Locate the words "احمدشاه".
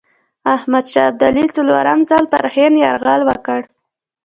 0.55-1.07